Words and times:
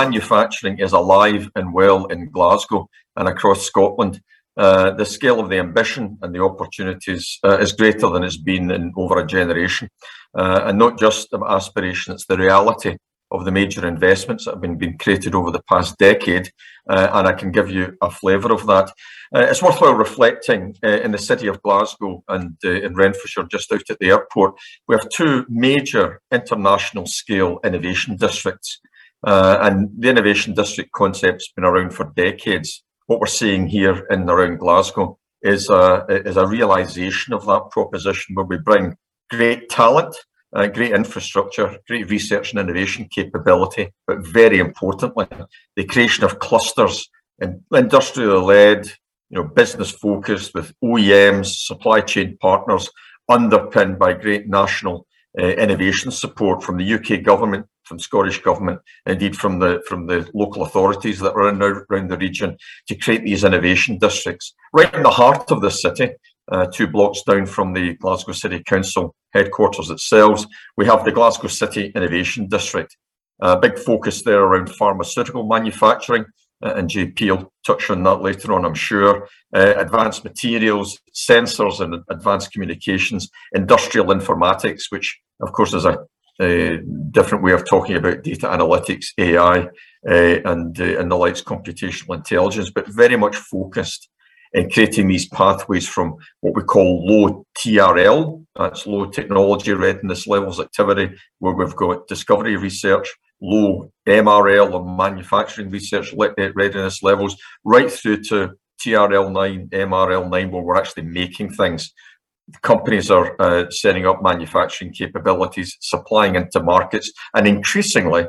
manufacturing 0.00 0.76
is 0.78 0.92
alive 0.92 1.44
and 1.56 1.72
well 1.80 2.00
in 2.06 2.30
Glasgow 2.36 2.88
and 3.16 3.28
across 3.28 3.60
Scotland. 3.70 4.14
Uh, 4.56 4.90
the 5.00 5.06
scale 5.16 5.38
of 5.40 5.48
the 5.50 5.58
ambition 5.58 6.04
and 6.22 6.34
the 6.34 6.42
opportunities 6.50 7.24
uh, 7.44 7.58
is 7.64 7.72
greater 7.80 8.08
than 8.10 8.22
it's 8.22 8.42
been 8.52 8.70
in 8.70 8.92
over 8.96 9.18
a 9.18 9.26
generation. 9.26 9.88
Uh, 10.40 10.60
and 10.66 10.78
not 10.78 10.98
just 10.98 11.28
aspiration, 11.58 12.14
it's 12.14 12.26
the 12.26 12.36
reality 12.36 12.96
of 13.30 13.44
the 13.44 13.56
major 13.60 13.86
investments 13.86 14.44
that 14.44 14.52
have 14.54 14.60
been, 14.60 14.78
been 14.78 14.96
created 14.98 15.34
over 15.34 15.50
the 15.50 15.62
past 15.72 15.98
decade. 15.98 16.46
Uh, 16.88 17.08
and 17.16 17.26
I 17.26 17.32
can 17.32 17.50
give 17.50 17.70
you 17.70 17.84
a 18.00 18.10
flavour 18.10 18.52
of 18.52 18.66
that. 18.66 18.88
Uh, 19.34 19.46
it's 19.50 19.62
worthwhile 19.62 19.94
reflecting 19.94 20.76
uh, 20.84 21.00
in 21.04 21.10
the 21.10 21.26
city 21.30 21.48
of 21.48 21.62
Glasgow 21.62 22.22
and 22.28 22.56
in 22.62 22.94
Renfrewshire, 22.94 23.50
just 23.50 23.72
out 23.72 23.90
at 23.90 23.98
the 23.98 24.10
airport, 24.10 24.54
we 24.86 24.94
have 24.94 25.08
two 25.08 25.46
major 25.48 26.20
international 26.30 27.06
scale 27.06 27.58
innovation 27.64 28.16
districts. 28.16 28.80
And 29.26 29.90
the 29.98 30.10
innovation 30.10 30.54
district 30.54 30.92
concept's 30.92 31.52
been 31.52 31.64
around 31.64 31.90
for 31.90 32.12
decades. 32.16 32.82
What 33.06 33.20
we're 33.20 33.26
seeing 33.26 33.66
here 33.66 34.06
in 34.10 34.22
and 34.22 34.30
around 34.30 34.58
Glasgow 34.58 35.18
is 35.42 35.68
a, 35.68 36.04
is 36.08 36.36
a 36.36 36.46
realization 36.46 37.34
of 37.34 37.44
that 37.46 37.70
proposition 37.70 38.34
where 38.34 38.46
we 38.46 38.56
bring 38.58 38.96
great 39.30 39.68
talent, 39.68 40.14
uh, 40.54 40.66
great 40.66 40.92
infrastructure, 40.92 41.78
great 41.86 42.08
research 42.10 42.52
and 42.52 42.60
innovation 42.60 43.08
capability, 43.10 43.90
but 44.06 44.26
very 44.26 44.58
importantly, 44.58 45.26
the 45.76 45.84
creation 45.84 46.24
of 46.24 46.38
clusters 46.38 47.08
and 47.40 47.60
industrial-led, 47.72 48.86
you 49.30 49.42
know, 49.42 49.44
business 49.44 49.90
focused 49.90 50.54
with 50.54 50.72
OEMs, 50.82 51.46
supply 51.46 52.00
chain 52.00 52.38
partners, 52.40 52.88
underpinned 53.28 53.98
by 53.98 54.12
great 54.12 54.48
national 54.48 55.06
uh, 55.38 55.46
innovation 55.46 56.10
support 56.10 56.62
from 56.62 56.76
the 56.76 56.94
UK 56.94 57.22
government, 57.22 57.66
from 57.84 57.98
Scottish 57.98 58.42
government, 58.42 58.80
indeed 59.06 59.36
from 59.36 59.58
the 59.58 59.82
from 59.86 60.06
the 60.06 60.28
local 60.34 60.62
authorities 60.62 61.20
that 61.20 61.34
are 61.34 61.48
in, 61.48 61.62
around 61.62 62.10
the 62.10 62.18
region 62.18 62.56
to 62.88 62.94
create 62.94 63.24
these 63.24 63.44
innovation 63.44 63.98
districts 63.98 64.54
right 64.72 64.92
in 64.94 65.02
the 65.02 65.10
heart 65.10 65.50
of 65.50 65.60
the 65.60 65.70
city, 65.70 66.10
uh, 66.50 66.66
two 66.66 66.86
blocks 66.86 67.22
down 67.22 67.46
from 67.46 67.72
the 67.72 67.94
Glasgow 67.94 68.32
City 68.32 68.62
Council 68.64 69.14
headquarters 69.32 69.90
itself. 69.90 70.44
We 70.76 70.86
have 70.86 71.04
the 71.04 71.12
Glasgow 71.12 71.48
City 71.48 71.92
Innovation 71.94 72.48
District. 72.48 72.94
A 73.42 73.46
uh, 73.46 73.56
big 73.56 73.78
focus 73.78 74.22
there 74.22 74.42
around 74.42 74.70
pharmaceutical 74.70 75.46
manufacturing, 75.46 76.24
uh, 76.64 76.74
and 76.76 76.88
JP 76.88 77.30
will 77.30 77.52
touch 77.66 77.90
on 77.90 78.02
that 78.04 78.22
later 78.22 78.52
on, 78.52 78.64
I'm 78.64 78.74
sure. 78.74 79.28
Uh, 79.54 79.74
advanced 79.76 80.24
materials, 80.24 81.00
sensors 81.14 81.80
and 81.80 82.02
advanced 82.10 82.52
communications, 82.52 83.28
industrial 83.54 84.06
informatics, 84.06 84.84
which 84.90 85.18
of 85.40 85.52
course 85.52 85.74
is 85.74 85.84
a 85.84 85.98
a 86.40 86.78
different 87.10 87.44
way 87.44 87.52
of 87.52 87.64
talking 87.64 87.96
about 87.96 88.22
data 88.22 88.46
analytics, 88.46 89.06
AI, 89.18 89.68
uh, 90.08 90.40
and, 90.44 90.80
uh, 90.80 90.98
and 90.98 91.10
the 91.10 91.16
likes 91.16 91.42
computational 91.42 92.16
intelligence, 92.16 92.70
but 92.70 92.88
very 92.88 93.16
much 93.16 93.36
focused 93.36 94.08
in 94.52 94.70
creating 94.70 95.08
these 95.08 95.28
pathways 95.28 95.86
from 95.86 96.14
what 96.40 96.54
we 96.54 96.62
call 96.62 97.04
low 97.04 97.44
TRL, 97.58 98.44
that's 98.54 98.86
low 98.86 99.06
technology 99.06 99.72
readiness 99.72 100.26
levels 100.26 100.60
activity, 100.60 101.12
where 101.40 101.54
we've 101.54 101.74
got 101.74 102.06
discovery 102.06 102.56
research, 102.56 103.08
low 103.42 103.90
MRL 104.08 104.72
or 104.72 104.96
manufacturing 104.96 105.70
research 105.70 106.14
uh, 106.14 106.52
readiness 106.54 107.02
levels, 107.02 107.36
right 107.64 107.90
through 107.90 108.22
to 108.22 108.52
TRL9, 108.84 109.70
MRL9, 109.70 110.50
where 110.50 110.62
we're 110.62 110.76
actually 110.76 111.04
making 111.04 111.50
things 111.50 111.92
companies 112.62 113.10
are 113.10 113.40
uh, 113.40 113.70
setting 113.70 114.06
up 114.06 114.22
manufacturing 114.22 114.92
capabilities, 114.92 115.76
supplying 115.80 116.34
into 116.34 116.62
markets, 116.62 117.10
and 117.34 117.46
increasingly 117.46 118.26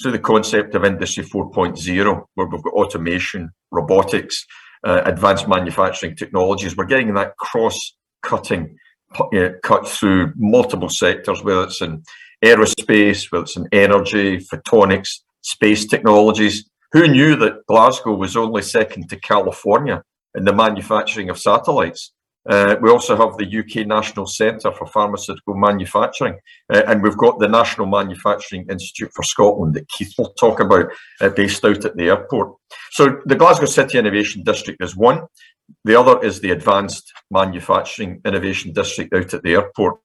through 0.00 0.12
the 0.12 0.18
concept 0.18 0.74
of 0.74 0.84
Industry 0.84 1.24
4.0, 1.24 2.24
where 2.34 2.46
we've 2.46 2.62
got 2.62 2.72
automation, 2.74 3.50
robotics, 3.70 4.44
uh, 4.84 5.02
advanced 5.04 5.48
manufacturing 5.48 6.14
technologies, 6.14 6.76
we're 6.76 6.84
getting 6.84 7.14
that 7.14 7.36
cross-cutting 7.38 8.76
uh, 9.18 9.48
cut 9.62 9.88
through 9.88 10.32
multiple 10.36 10.88
sectors, 10.88 11.42
whether 11.42 11.64
it's 11.64 11.80
in 11.80 12.02
aerospace, 12.44 13.30
whether 13.32 13.44
it's 13.44 13.56
in 13.56 13.66
energy, 13.72 14.38
photonics, 14.38 15.20
space 15.40 15.86
technologies. 15.86 16.68
Who 16.92 17.08
knew 17.08 17.36
that 17.36 17.66
Glasgow 17.66 18.14
was 18.14 18.36
only 18.36 18.62
second 18.62 19.08
to 19.08 19.18
California 19.18 20.02
in 20.36 20.44
the 20.44 20.52
manufacturing 20.52 21.30
of 21.30 21.38
satellites? 21.38 22.12
Uh, 22.48 22.76
we 22.80 22.90
also 22.90 23.16
have 23.16 23.36
the 23.36 23.58
UK 23.58 23.86
National 23.86 24.26
Centre 24.26 24.72
for 24.72 24.86
Pharmaceutical 24.86 25.54
Manufacturing, 25.54 26.38
uh, 26.72 26.82
and 26.86 27.02
we've 27.02 27.16
got 27.16 27.38
the 27.38 27.48
National 27.48 27.86
Manufacturing 27.86 28.66
Institute 28.70 29.10
for 29.14 29.22
Scotland 29.22 29.74
that 29.74 29.88
Keith 29.88 30.12
will 30.16 30.32
talk 30.34 30.60
about, 30.60 30.86
uh, 31.20 31.28
based 31.30 31.64
out 31.64 31.84
at 31.84 31.96
the 31.96 32.08
airport. 32.08 32.54
So 32.92 33.20
the 33.26 33.34
Glasgow 33.34 33.66
City 33.66 33.98
Innovation 33.98 34.42
District 34.44 34.82
is 34.82 34.96
one. 34.96 35.26
The 35.84 35.98
other 35.98 36.24
is 36.24 36.40
the 36.40 36.52
Advanced 36.52 37.12
Manufacturing 37.30 38.20
Innovation 38.24 38.72
District 38.72 39.12
out 39.12 39.34
at 39.34 39.42
the 39.42 39.54
airport. 39.54 39.96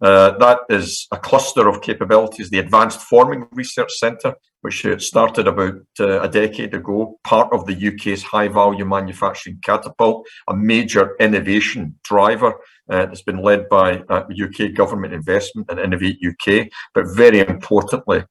Uh, 0.00 0.36
that 0.38 0.60
is 0.68 1.06
a 1.12 1.16
cluster 1.16 1.68
of 1.68 1.80
capabilities, 1.80 2.50
the 2.50 2.58
Advanced 2.58 3.00
Forming 3.00 3.46
Research 3.52 3.92
Centre, 3.92 4.34
which 4.66 4.84
started 4.98 5.46
about 5.46 5.76
uh, 6.00 6.20
a 6.22 6.28
decade 6.28 6.74
ago, 6.74 7.20
part 7.22 7.48
of 7.52 7.66
the 7.66 7.86
UK's 7.88 8.24
high 8.24 8.48
value 8.48 8.84
manufacturing 8.84 9.60
catapult, 9.62 10.26
a 10.48 10.56
major 10.56 11.14
innovation 11.20 11.94
driver 12.02 12.52
uh, 12.90 13.06
that's 13.06 13.22
been 13.22 13.40
led 13.40 13.68
by 13.68 13.98
UK 14.10 14.60
uh, 14.60 14.66
government 14.74 15.14
investment 15.14 15.70
and 15.70 15.78
Innovate 15.78 16.18
UK, 16.20 16.66
but 16.94 17.04
very 17.14 17.38
importantly, 17.38 18.24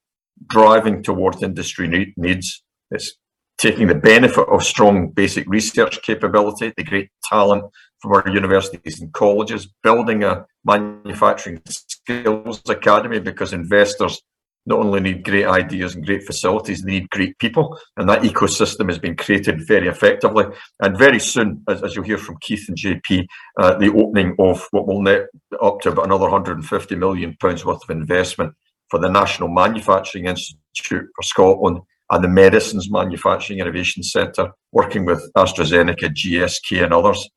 driving 0.48 1.02
towards 1.02 1.42
industry 1.42 1.88
need 1.88 2.12
needs. 2.18 2.62
It's 2.90 3.14
taking 3.56 3.86
the 3.86 3.94
benefit 3.94 4.46
of 4.46 4.62
strong 4.62 5.12
basic 5.12 5.48
research 5.48 6.02
capability, 6.02 6.70
the 6.76 6.84
great 6.84 7.08
talent 7.24 7.64
from 8.00 8.12
our 8.12 8.28
universities 8.28 9.00
and 9.00 9.10
colleges, 9.14 9.72
building 9.82 10.22
a 10.22 10.44
manufacturing 10.66 11.62
skills 11.66 12.60
academy 12.68 13.20
because 13.20 13.54
investors 13.54 14.20
not 14.66 14.80
only 14.80 15.00
need 15.00 15.24
great 15.24 15.46
ideas 15.46 15.94
and 15.94 16.04
great 16.04 16.24
facilities, 16.24 16.82
they 16.82 16.92
need 16.92 17.10
great 17.10 17.38
people. 17.38 17.78
And 17.96 18.08
that 18.08 18.22
ecosystem 18.22 18.88
has 18.88 18.98
been 18.98 19.16
created 19.16 19.66
very 19.66 19.88
effectively. 19.88 20.44
And 20.80 20.98
very 20.98 21.20
soon, 21.20 21.62
as, 21.68 21.82
as 21.82 21.94
you'll 21.94 22.04
hear 22.04 22.18
from 22.18 22.38
Keith 22.40 22.68
and 22.68 22.76
JP, 22.76 23.26
uh, 23.58 23.78
the 23.78 23.92
opening 23.92 24.34
of 24.38 24.66
what 24.72 24.86
will 24.86 25.02
net 25.02 25.26
up 25.62 25.80
to 25.80 25.90
about 25.90 26.06
another 26.06 26.24
150 26.24 26.96
million 26.96 27.36
pounds 27.40 27.64
worth 27.64 27.82
of 27.84 27.90
investment 27.90 28.54
for 28.90 28.98
the 29.00 29.08
National 29.08 29.48
Manufacturing 29.48 30.26
Institute 30.26 31.08
for 31.14 31.22
Scotland 31.22 31.80
and 32.10 32.22
the 32.22 32.28
Medicines 32.28 32.90
Manufacturing 32.90 33.58
Innovation 33.58 34.02
Centre, 34.02 34.50
working 34.72 35.04
with 35.04 35.28
AstraZeneca, 35.36 36.10
GSK 36.14 36.84
and 36.84 36.94
others. 36.94 37.28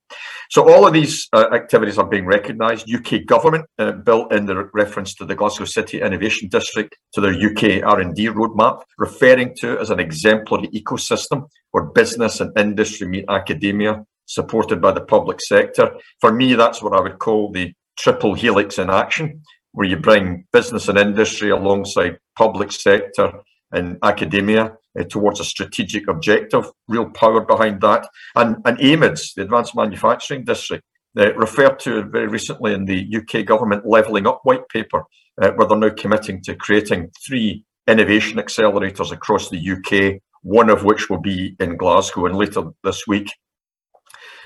So 0.52 0.68
all 0.70 0.88
of 0.88 0.94
these 0.94 1.28
uh, 1.34 1.48
activities 1.54 1.98
are 1.98 2.08
being 2.08 2.26
recognised. 2.26 2.92
UK 2.92 3.26
government 3.26 3.66
uh, 3.78 3.92
built 3.92 4.34
in 4.34 4.46
the 4.46 4.70
reference 4.74 5.14
to 5.16 5.26
the 5.26 5.36
Glasgow 5.36 5.66
City 5.66 6.02
Innovation 6.02 6.50
District 6.50 6.96
to 7.14 7.22
their 7.22 7.34
UK 7.34 7.84
R&D 7.84 8.28
roadmap, 8.30 8.82
referring 8.98 9.56
to 9.58 9.74
it 9.74 9.82
as 9.82 9.90
an 9.90 10.00
exemplary 10.00 10.68
ecosystem 10.70 11.48
where 11.72 11.86
business 11.86 12.40
and 12.40 12.58
industry 12.58 13.08
meet 13.08 13.26
academia, 13.30 14.04
supported 14.26 14.82
by 14.82 14.92
the 14.92 15.02
public 15.02 15.40
sector. 15.42 15.92
For 16.20 16.32
me, 16.32 16.54
that's 16.56 16.82
what 16.82 16.94
I 16.94 17.02
would 17.02 17.20
call 17.20 17.52
the 17.52 17.74
triple 17.98 18.34
helix 18.34 18.80
in 18.80 18.90
action, 18.90 19.42
where 19.74 19.88
you 19.88 19.98
bring 19.98 20.46
business 20.52 20.88
and 20.88 20.98
industry 20.98 21.50
alongside 21.50 22.18
public 22.36 22.72
sector 22.72 23.34
in 23.74 23.98
academia 24.04 24.78
uh, 25.00 25.04
towards 25.04 25.40
a 25.40 25.46
strategic 25.46 26.08
objective, 26.08 26.66
real 26.88 27.10
power 27.10 27.42
behind 27.42 27.82
that. 27.82 28.08
And, 28.36 28.58
and 28.66 28.78
AMIDS, 28.80 29.34
the 29.36 29.44
Advanced 29.44 29.76
Manufacturing 29.76 30.44
District, 30.44 30.84
uh, 31.18 31.34
referred 31.36 31.80
to 31.80 32.04
very 32.04 32.28
recently 32.28 32.74
in 32.74 32.86
the 32.86 33.18
UK 33.18 33.46
government 33.46 33.86
levelling 33.86 34.28
up 34.28 34.42
white 34.44 34.68
paper, 34.70 35.04
uh, 35.42 35.52
where 35.52 35.68
they're 35.68 35.78
now 35.78 35.90
committing 35.90 36.42
to 36.44 36.56
creating 36.56 37.10
three 37.26 37.64
innovation 37.88 38.38
accelerators 38.38 39.12
across 39.12 39.50
the 39.50 39.72
UK, 39.72 40.22
one 40.42 40.70
of 40.70 40.84
which 40.84 41.10
will 41.10 41.20
be 41.20 41.56
in 41.60 41.78
Glasgow. 41.78 42.26
And 42.28 42.38
later 42.38 42.64
this 42.84 43.08
week, 43.08 43.32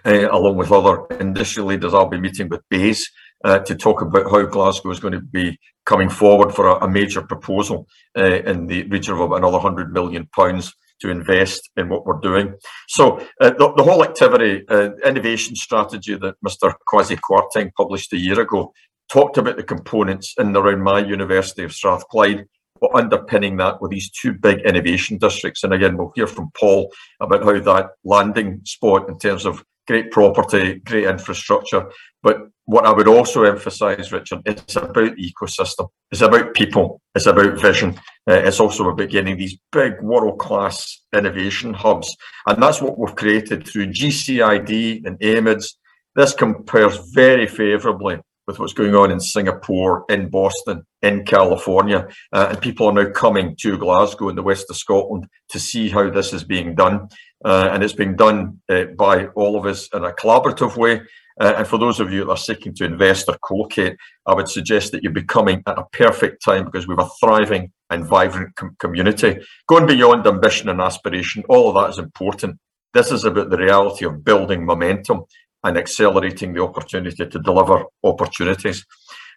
uh, 0.06 0.30
along 0.32 0.58
with 0.58 0.72
other 0.72 1.06
industry 1.20 1.64
leaders, 1.64 1.94
I'll 1.94 2.10
be 2.10 2.20
meeting 2.20 2.50
with 2.50 2.62
BEIS 2.70 3.10
uh, 3.44 3.60
to 3.60 3.76
talk 3.76 4.02
about 4.02 4.32
how 4.32 4.44
Glasgow 4.46 4.92
is 4.92 5.00
going 5.00 5.14
to 5.14 5.22
be 5.22 5.58
coming 5.86 6.10
forward 6.10 6.54
for 6.54 6.68
a, 6.68 6.86
a 6.86 6.88
major 6.90 7.22
proposal 7.22 7.88
uh, 8.18 8.24
in 8.24 8.68
the 8.68 8.84
region 8.84 9.16
of 9.16 9.32
another 9.32 9.58
100 9.58 9.94
million 9.94 10.28
pounds 10.36 10.74
to 11.02 11.10
invest 11.10 11.70
in 11.76 11.90
what 11.90 12.06
we're 12.06 12.20
doing. 12.20 12.56
So 12.88 13.20
uh, 13.42 13.52
the, 13.52 13.74
the, 13.76 13.84
whole 13.84 14.04
activity, 14.04 14.64
uh, 14.70 14.92
innovation 15.06 15.56
strategy 15.56 16.16
that 16.16 16.36
Mr. 16.46 16.74
Kwasi 16.88 17.20
Kwarteng 17.20 17.72
published 17.76 18.14
a 18.14 18.18
year 18.18 18.40
ago 18.40 18.74
talked 19.10 19.38
about 19.38 19.58
the 19.58 19.64
components 19.64 20.34
in 20.38 20.48
and 20.48 20.58
around 20.58 20.82
my 20.82 21.00
University 21.00 21.64
of 21.64 21.74
Strathclyde, 21.74 22.46
but 22.80 22.96
underpinning 22.96 23.58
that 23.58 23.82
with 23.82 23.92
these 23.92 24.10
two 24.10 24.34
big 24.34 24.60
innovation 24.62 25.18
districts. 25.18 25.64
And 25.64 25.74
again, 25.74 25.98
we'll 25.98 26.14
hear 26.16 26.28
from 26.28 26.52
Paul 26.58 26.92
about 27.20 27.44
how 27.44 27.60
that 27.60 27.92
landing 28.06 28.62
spot 28.64 29.10
in 29.10 29.20
terms 29.20 29.46
of 29.46 29.64
great 29.88 30.12
property, 30.12 30.80
great 30.80 31.06
infrastructure. 31.06 31.90
But 32.22 32.48
what 32.66 32.86
I 32.86 32.94
would 32.94 33.08
also 33.08 33.44
emphasise, 33.44 34.12
Richard, 34.12 34.42
it's 34.46 34.76
about 34.76 35.16
the 35.16 35.34
ecosystem. 35.34 35.90
It's 36.12 36.22
about 36.22 36.54
people. 36.54 37.02
It's 37.16 37.26
about 37.26 37.60
vision. 37.60 38.00
Uh, 38.30 38.36
it's 38.36 38.60
also 38.60 38.90
about 38.90 39.10
getting 39.10 39.38
these 39.38 39.58
big 39.72 40.02
world-class 40.02 41.02
innovation 41.14 41.74
hubs. 41.74 42.16
And 42.48 42.64
that's 42.64 42.82
what 42.82 42.98
we've 42.98 43.16
created 43.16 43.68
through 43.68 43.88
GCID 43.88 45.06
and 45.06 45.20
AMIDS. 45.20 45.74
This 46.16 46.34
compares 46.34 47.12
very 47.14 47.48
favourably 47.48 48.20
with 48.48 48.60
what's 48.60 48.74
going 48.74 48.96
on 48.96 49.12
in 49.12 49.20
Singapore, 49.20 50.06
in 50.10 50.30
Boston, 50.30 50.86
in 51.04 51.24
California. 51.26 52.08
Uh, 52.32 52.48
and 52.50 52.62
people 52.62 52.88
are 52.88 52.94
now 52.94 53.12
coming 53.12 53.56
to 53.58 53.78
Glasgow 53.78 54.30
in 54.30 54.36
the 54.36 54.42
west 54.42 54.70
of 54.70 54.78
Scotland 54.78 55.28
to 55.50 55.60
see 55.60 55.90
how 55.90 56.10
this 56.10 56.34
is 56.34 56.44
being 56.44 56.74
done. 56.74 57.10
Uh, 57.46 57.70
and 57.72 57.84
it's 57.84 57.94
being 57.94 58.16
done 58.16 58.62
uh, 58.70 58.86
by 58.98 59.28
all 59.36 59.58
of 59.58 59.66
us 59.66 59.90
in 59.94 60.04
a 60.04 60.14
collaborative 60.14 60.78
way. 60.78 61.02
Uh, 61.42 61.54
and 61.58 61.68
for 61.68 61.78
those 61.78 62.00
of 62.00 62.12
you 62.14 62.24
that 62.24 62.32
are 62.32 62.38
seeking 62.38 62.74
to 62.76 62.86
invest 62.86 63.28
or 63.28 63.38
co-locate, 63.42 63.98
I 64.26 64.34
would 64.34 64.48
suggest 64.48 64.92
that 64.92 65.04
you're 65.04 65.12
becoming 65.12 65.62
at 65.68 65.78
a 65.78 65.86
perfect 65.92 66.44
time 66.44 66.64
because 66.66 66.88
we 66.88 66.96
have 66.98 67.06
a 67.06 67.10
thriving 67.20 67.72
and 67.90 68.06
vibrant 68.06 68.56
com 68.56 68.76
community. 68.80 69.40
Going 69.68 69.88
beyond 69.88 70.26
ambition 70.26 70.70
and 70.70 70.80
aspiration, 70.80 71.44
all 71.50 71.70
of 71.70 71.76
that 71.76 71.90
is 71.90 72.00
important. 72.00 72.60
This 72.94 73.12
is 73.12 73.26
about 73.26 73.50
the 73.50 73.58
reality 73.58 74.06
of 74.06 74.24
building 74.24 74.66
momentum 74.66 75.24
and 75.64 75.78
accelerating 75.78 76.54
the 76.54 76.62
opportunity 76.62 77.26
to 77.26 77.40
deliver 77.40 77.86
opportunities. 78.04 78.86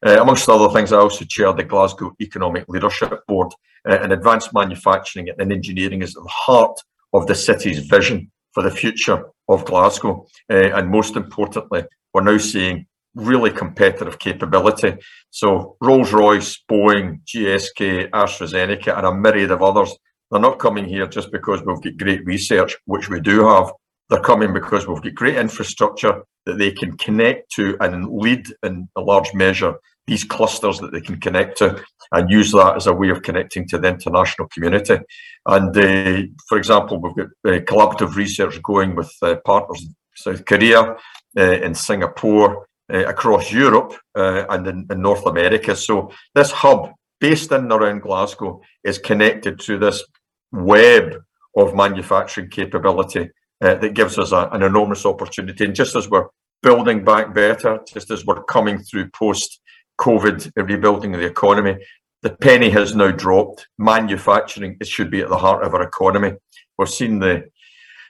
Uh, 0.05 0.21
amongst 0.21 0.49
other 0.49 0.73
things, 0.73 0.93
I 0.93 0.99
also 0.99 1.25
chair 1.25 1.53
the 1.53 1.65
Glasgow 1.65 2.13
Economic 2.21 2.69
Leadership 2.69 3.13
Board, 3.27 3.53
uh, 3.89 3.99
and 4.03 4.13
advanced 4.13 4.53
manufacturing 4.53 5.29
and 5.39 5.53
engineering 5.53 6.03
is 6.03 6.17
at 6.17 6.23
the 6.23 6.29
heart 6.29 6.79
of 7.13 7.27
the 7.27 7.35
city's 7.35 7.79
vision 7.87 8.31
for 8.53 8.63
the 8.63 8.71
future 8.71 9.25
of 9.49 9.65
Glasgow. 9.65 10.27
Uh, 10.51 10.71
and 10.75 10.91
most 10.91 11.17
importantly, 11.17 11.85
we're 12.13 12.23
now 12.23 12.39
seeing 12.39 12.87
really 13.15 13.51
competitive 13.51 14.19
capability. 14.19 14.97
So 15.31 15.77
Rolls-Royce, 15.81 16.63
Boeing, 16.71 17.21
GSK, 17.25 18.11
AstraZeneca, 18.11 18.97
and 18.97 19.07
a 19.07 19.15
myriad 19.15 19.51
of 19.51 19.63
others, 19.63 19.97
they're 20.31 20.41
not 20.41 20.59
coming 20.59 20.85
here 20.85 21.07
just 21.07 21.31
because 21.31 21.63
we've 21.63 21.81
got 21.81 21.97
great 21.97 22.25
research, 22.27 22.77
which 22.85 23.09
we 23.09 23.21
do 23.21 23.47
have, 23.47 23.73
they're 24.09 24.21
coming 24.21 24.53
because 24.53 24.87
we've 24.87 25.03
got 25.03 25.15
great 25.15 25.37
infrastructure 25.37 26.23
that 26.45 26.59
they 26.59 26.71
can 26.71 26.97
connect 26.97 27.51
to 27.53 27.77
and 27.81 28.09
lead 28.09 28.47
in 28.63 28.89
a 28.97 29.01
large 29.01 29.35
measure 29.35 29.75
these 30.07 30.25
clusters 30.25 30.79
that 30.79 30.93
they 30.93 31.01
can 31.01 31.21
connect 31.21 31.59
to 31.59 31.83
and 32.13 32.31
use 32.31 32.53
that 32.53 32.77
as 32.77 32.87
a 32.87 32.93
way 32.93 33.11
of 33.11 33.23
connecting 33.23 33.67
to 33.69 33.79
the 33.79 33.89
international 33.89 34.49
community. 34.49 34.99
And 35.47 35.77
uh, 35.77 36.23
for 36.49 36.59
example, 36.59 37.01
we've 37.01 37.17
got 37.17 37.27
uh, 37.45 37.61
collaborative 37.65 38.15
research 38.15 38.63
going 38.63 38.95
with 38.95 39.13
uh, 39.23 39.37
partners 39.45 39.83
in 39.83 39.95
South 40.15 40.45
Korea, 40.45 40.97
uh, 41.37 41.43
in 41.43 41.75
Singapore, 41.75 42.67
uh, 42.93 43.05
across 43.07 43.53
Europe 43.53 43.95
uh, 44.17 44.45
and 44.49 44.67
in, 44.67 44.87
in 44.91 45.03
North 45.03 45.27
America. 45.27 45.75
So 45.75 46.13
this 46.35 46.53
hub 46.53 46.93
based 47.21 47.51
in 47.51 47.63
and 47.63 47.73
around 47.73 48.03
Glasgow 48.03 48.61
is 48.85 48.99
connected 48.99 49.59
to 49.61 49.79
this 49.79 50.05
web 50.53 51.17
of 51.57 51.75
manufacturing 51.75 52.51
capability 52.51 53.31
uh, 53.61 53.75
that 53.77 53.95
gives 53.95 54.19
us 54.19 54.33
an 54.33 54.63
enormous 54.63 55.07
opportunity. 55.07 55.65
And 55.65 55.75
just 55.75 55.97
as 55.97 56.09
we're 56.09 56.29
building 56.63 57.05
back 57.05 57.35
better, 57.35 57.81
just 57.93 58.11
as 58.11 58.25
we're 58.27 58.43
coming 58.45 58.79
through 58.79 59.11
post 59.11 59.61
COVID 60.01 60.51
rebuilding 60.57 61.15
of 61.15 61.21
the 61.21 61.27
economy, 61.27 61.77
the 62.23 62.31
penny 62.31 62.71
has 62.71 62.95
now 62.95 63.11
dropped. 63.11 63.69
Manufacturing 63.79 64.77
it 64.81 64.89
should 64.89 65.11
be 65.11 65.21
at 65.21 65.29
the 65.29 65.39
heart 65.39 65.65
of 65.65 65.75
our 65.75 65.83
economy. 65.83 66.33
We've 66.79 66.89
seen 66.89 67.19
the 67.19 67.45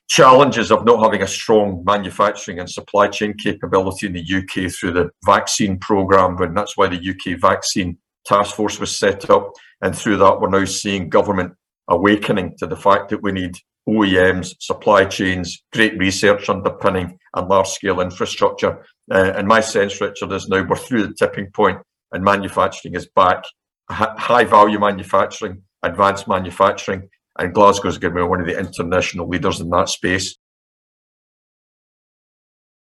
challenges 0.09 0.71
of 0.71 0.85
not 0.85 1.03
having 1.03 1.23
a 1.23 1.27
strong 1.27 1.83
manufacturing 1.85 2.61
and 2.61 2.71
supply 2.71 3.09
chain 3.09 3.35
capability 3.35 4.07
in 4.07 4.13
the 4.13 4.21
UK 4.21 4.73
through 4.73 4.93
the 4.93 5.11
vaccine 5.25 5.79
programme, 5.79 6.41
and 6.41 6.57
that's 6.57 6.77
why 6.77 6.89
the 6.89 7.11
UK 7.11 7.39
vaccine 7.39 7.99
task 8.25 8.55
force 8.55 8.79
was 8.79 8.97
set 8.97 9.29
up. 9.31 9.53
And 9.83 9.97
through 9.97 10.19
that, 10.19 10.41
we're 10.41 10.49
now 10.49 10.65
seeing 10.65 11.09
government 11.09 11.53
awakening 11.89 12.57
to 12.59 12.67
the 12.67 12.77
fact 12.77 13.11
that 13.11 13.23
we 13.23 13.33
need 13.33 13.57
OEMs, 13.89 14.55
supply 14.61 15.05
chains, 15.05 15.63
great 15.73 15.97
research 15.99 16.49
underpinning, 16.49 17.19
and 17.35 17.49
large 17.49 17.69
scale 17.69 18.01
infrastructure. 18.01 18.85
Uh, 19.11 19.33
and 19.37 19.47
my 19.47 19.61
sense, 19.61 20.01
Richard, 20.01 20.33
is 20.33 20.49
now 20.49 20.65
we're 20.65 20.77
through 20.77 21.07
the 21.07 21.15
tipping 21.15 21.51
point 21.53 21.79
and 22.13 22.25
manufacturing 22.25 22.95
is 22.95 23.09
back. 23.15 23.45
H 23.91 24.09
high 24.17 24.45
value 24.45 24.81
manufacturing, 24.81 25.63
advanced 25.83 26.27
manufacturing, 26.27 27.09
and 27.39 27.55
Glasgow 27.55 27.89
is 27.89 27.99
going 27.99 28.15
to 28.15 28.21
be 28.21 28.27
one 28.27 28.41
of 28.41 28.47
the 28.47 28.59
international 28.59 29.29
leaders 29.29 29.61
in 29.61 29.71
that 29.71 29.89
space. 29.89 30.37